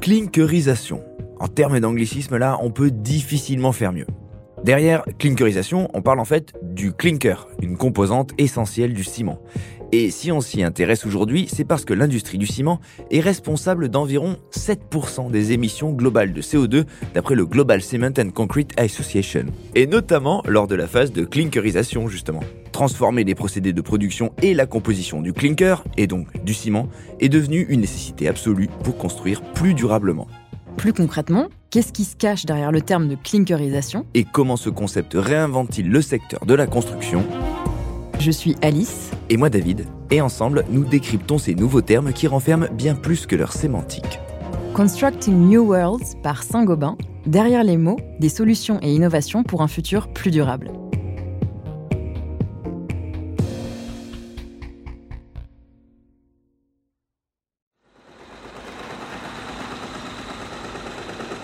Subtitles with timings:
[0.00, 1.02] Clinkerisation.
[1.38, 4.06] En termes d'anglicisme, là, on peut difficilement faire mieux.
[4.64, 9.38] Derrière clinkerisation, on parle en fait du clinker, une composante essentielle du ciment.
[9.92, 12.78] Et si on s'y intéresse aujourd'hui, c'est parce que l'industrie du ciment
[13.10, 18.78] est responsable d'environ 7% des émissions globales de CO2 d'après le Global Cement and Concrete
[18.78, 19.46] Association.
[19.74, 22.42] Et notamment lors de la phase de clinkerisation justement.
[22.80, 26.88] Transformer les procédés de production et la composition du clinker, et donc du ciment,
[27.20, 30.26] est devenu une nécessité absolue pour construire plus durablement.
[30.78, 34.06] Plus concrètement, qu'est-ce qui se cache derrière le terme de clinkerisation?
[34.14, 37.22] Et comment ce concept réinvente-t-il le secteur de la construction?
[38.18, 39.10] Je suis Alice.
[39.28, 39.84] Et moi David.
[40.10, 44.20] Et ensemble, nous décryptons ces nouveaux termes qui renferment bien plus que leur sémantique.
[44.72, 50.10] Constructing New Worlds par Saint-Gobain, derrière les mots, des solutions et innovations pour un futur
[50.14, 50.72] plus durable.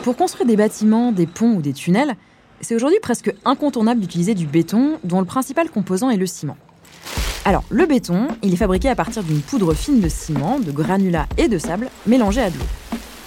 [0.06, 2.14] Pour construire des bâtiments, des ponts ou des tunnels,
[2.60, 6.56] c'est aujourd'hui presque incontournable d'utiliser du béton dont le principal composant est le ciment.
[7.44, 11.26] Alors, le béton, il est fabriqué à partir d'une poudre fine de ciment, de granulats
[11.38, 12.64] et de sable mélangés à de l'eau.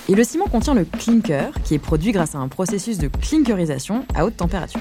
[0.07, 4.05] Et le ciment contient le clinker, qui est produit grâce à un processus de clinkerisation
[4.15, 4.79] à haute température.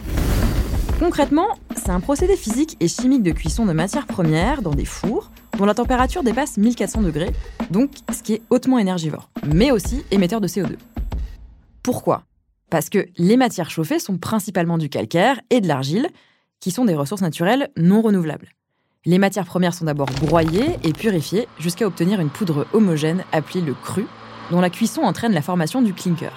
[1.01, 5.33] Concrètement, c'est un procédé physique et chimique de cuisson de matières premières dans des fours
[5.59, 7.33] dont la température dépasse 1400 degrés,
[7.73, 10.77] donc ce qui est hautement énergivore, mais aussi émetteur de CO2.
[11.83, 12.25] Pourquoi?
[12.71, 16.09] Parce que les matières chauffées sont principalement du calcaire et de l'argile,
[16.61, 18.49] qui sont des ressources naturelles non renouvelables.
[19.07, 23.75] Les matières premières sont d'abord broyées et purifiées jusqu'à obtenir une poudre homogène appelée le
[23.75, 24.07] cru,
[24.51, 26.33] dont la cuisson entraîne la formation du clinker.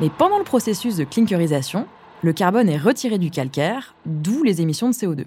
[0.00, 1.86] Mais pendant le processus de clinkerisation,
[2.22, 5.26] le carbone est retiré du calcaire, d'où les émissions de CO2.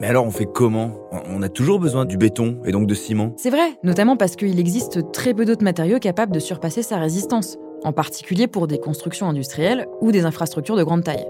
[0.00, 0.98] Mais alors on fait comment?
[1.26, 3.34] On a toujours besoin du béton et donc de ciment?
[3.36, 7.56] C'est vrai, notamment parce qu'il existe très peu d'autres matériaux capables de surpasser sa résistance,
[7.84, 11.26] en particulier pour des constructions industrielles ou des infrastructures de grande taille.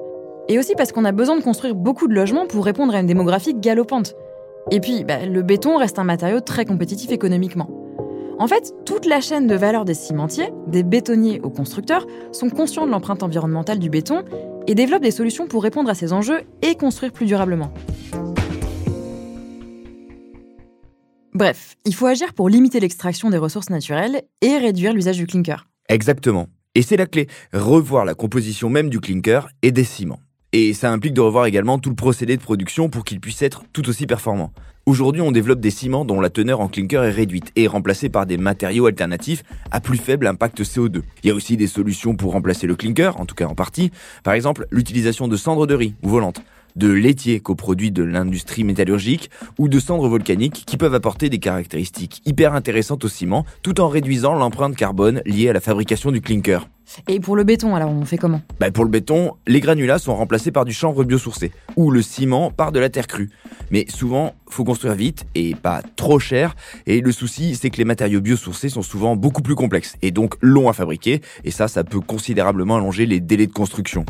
[0.48, 3.06] Et aussi parce qu'on a besoin de construire beaucoup de logements pour répondre à une
[3.06, 4.14] démographie galopante.
[4.70, 7.68] Et puis, bah, le béton reste un matériau très compétitif économiquement.
[8.38, 12.86] En fait, toute la chaîne de valeur des cimentiers, des bétonniers aux constructeurs, sont conscients
[12.86, 14.24] de l'empreinte environnementale du béton
[14.66, 17.72] et développent des solutions pour répondre à ces enjeux et construire plus durablement.
[21.34, 25.66] Bref, il faut agir pour limiter l'extraction des ressources naturelles et réduire l'usage du clinker.
[25.92, 26.48] Exactement.
[26.74, 30.20] Et c'est la clé, revoir la composition même du clinker et des ciments.
[30.54, 33.64] Et ça implique de revoir également tout le procédé de production pour qu'il puisse être
[33.74, 34.52] tout aussi performant.
[34.86, 38.24] Aujourd'hui, on développe des ciments dont la teneur en clinker est réduite et remplacée par
[38.24, 41.02] des matériaux alternatifs à plus faible impact CO2.
[41.22, 43.90] Il y a aussi des solutions pour remplacer le clinker, en tout cas en partie.
[44.24, 46.42] Par exemple, l'utilisation de cendres de riz ou volantes
[46.76, 52.22] de laitiers coproduits de l'industrie métallurgique ou de cendres volcaniques qui peuvent apporter des caractéristiques
[52.24, 56.68] hyper intéressantes au ciment tout en réduisant l'empreinte carbone liée à la fabrication du clinker.
[57.08, 58.42] Et pour le béton, alors on fait comment?
[58.60, 62.50] Bah Pour le béton, les granulats sont remplacés par du chanvre biosourcé ou le ciment
[62.50, 63.30] par de la terre crue.
[63.70, 66.54] Mais souvent, faut construire vite et pas trop cher.
[66.86, 70.34] Et le souci, c'est que les matériaux biosourcés sont souvent beaucoup plus complexes et donc
[70.42, 71.22] longs à fabriquer.
[71.44, 74.04] Et ça, ça peut considérablement allonger les délais de construction.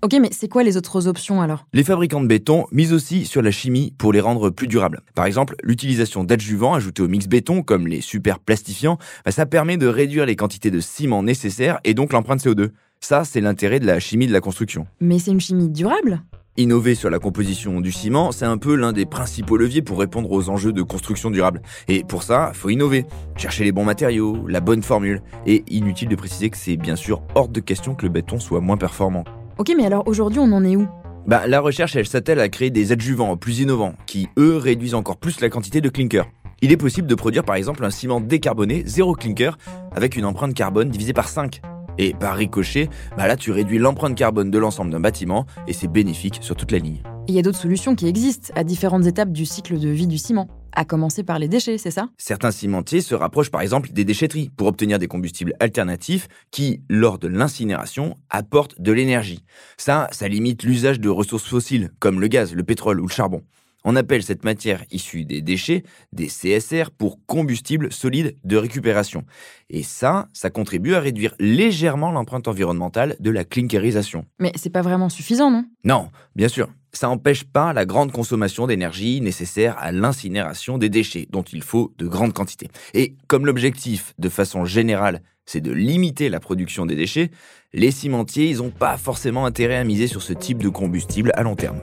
[0.00, 1.66] Ok, mais c'est quoi les autres options alors?
[1.72, 5.00] Les fabricants de béton misent aussi sur la chimie pour les rendre plus durables.
[5.16, 9.76] Par exemple, l'utilisation d'adjuvants ajoutés au mix béton, comme les super plastifiants, bah, ça permet
[9.76, 12.70] de réduire les quantités de ciment nécessaires et donc l'empreinte CO2.
[13.00, 14.86] Ça, c'est l'intérêt de la chimie de la construction.
[15.00, 16.22] Mais c'est une chimie durable?
[16.56, 20.30] Innover sur la composition du ciment, c'est un peu l'un des principaux leviers pour répondre
[20.30, 21.60] aux enjeux de construction durable.
[21.88, 23.04] Et pour ça, faut innover,
[23.36, 25.22] chercher les bons matériaux, la bonne formule.
[25.46, 28.60] Et inutile de préciser que c'est bien sûr hors de question que le béton soit
[28.60, 29.24] moins performant.
[29.58, 30.86] Ok, mais alors aujourd'hui, on en est où?
[31.26, 35.16] Bah, la recherche, elle s'attelle à créer des adjuvants plus innovants, qui, eux, réduisent encore
[35.16, 36.26] plus la quantité de clinker.
[36.62, 39.58] Il est possible de produire par exemple un ciment décarboné, zéro clinker,
[39.90, 41.60] avec une empreinte carbone divisée par 5.
[41.98, 45.88] Et par ricochet, bah là tu réduis l'empreinte carbone de l'ensemble d'un bâtiment et c'est
[45.88, 47.02] bénéfique sur toute la ligne.
[47.26, 50.18] Il y a d'autres solutions qui existent à différentes étapes du cycle de vie du
[50.18, 50.46] ciment.
[50.78, 52.08] À commencer par les déchets, c'est ça?
[52.18, 57.18] Certains cimentiers se rapprochent par exemple des déchetteries pour obtenir des combustibles alternatifs qui, lors
[57.18, 59.42] de l'incinération, apportent de l'énergie.
[59.76, 63.42] Ça, ça limite l'usage de ressources fossiles comme le gaz, le pétrole ou le charbon.
[63.82, 65.82] On appelle cette matière issue des déchets
[66.12, 69.24] des CSR pour combustible solide de récupération.
[69.70, 74.26] Et ça, ça contribue à réduire légèrement l'empreinte environnementale de la clinkerisation.
[74.38, 75.64] Mais c'est pas vraiment suffisant, non?
[75.82, 76.68] Non, bien sûr.
[76.92, 81.92] Ça n'empêche pas la grande consommation d'énergie nécessaire à l'incinération des déchets, dont il faut
[81.98, 82.68] de grandes quantités.
[82.94, 87.30] Et comme l'objectif, de façon générale, c'est de limiter la production des déchets,
[87.72, 91.42] les cimentiers, ils n'ont pas forcément intérêt à miser sur ce type de combustible à
[91.42, 91.80] long terme.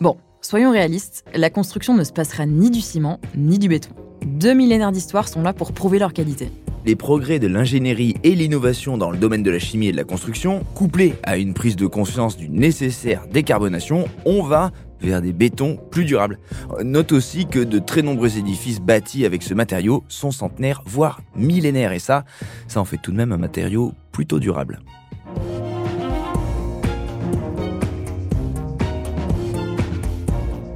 [0.00, 3.90] Bon, soyons réalistes, la construction ne se passera ni du ciment ni du béton.
[4.24, 6.50] Deux millénaires d'histoire sont là pour prouver leur qualité.
[6.84, 10.02] Les progrès de l'ingénierie et l'innovation dans le domaine de la chimie et de la
[10.02, 15.78] construction, couplés à une prise de conscience d'une nécessaire décarbonation, on va vers des bétons
[15.90, 16.40] plus durables.
[16.82, 21.92] Note aussi que de très nombreux édifices bâtis avec ce matériau sont centenaires, voire millénaires,
[21.92, 22.24] et ça,
[22.66, 24.80] ça en fait tout de même un matériau plutôt durable.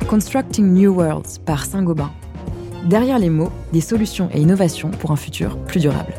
[0.06, 2.12] Constructing New Worlds par Saint-Gobain.
[2.87, 6.15] Derrière les mots, des solutions et innovations pour un futur plus durable.